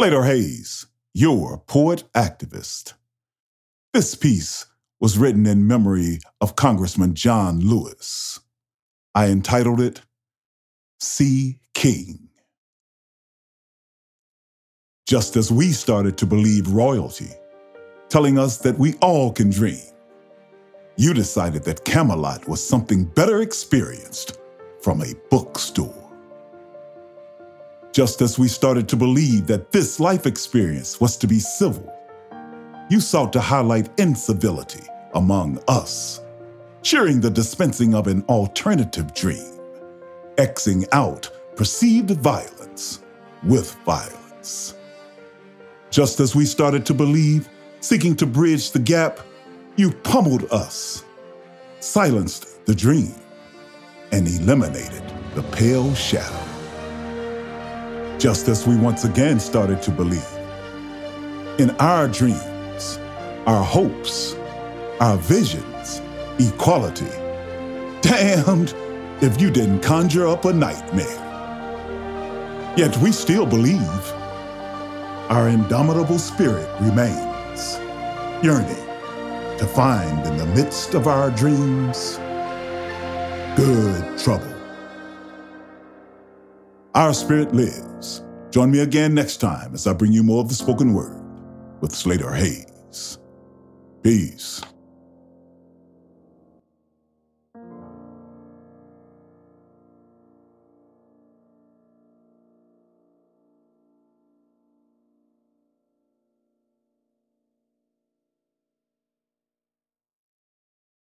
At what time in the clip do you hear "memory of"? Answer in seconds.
5.66-6.54